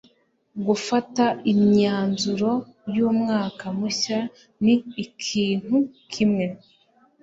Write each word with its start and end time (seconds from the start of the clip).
gufata 0.65 1.25
imyanzuro 1.51 2.51
y'umwaka 2.95 3.65
mushya 3.79 4.19
ni 4.63 4.75
ikintu 5.05 5.75
kimwe 6.11 6.45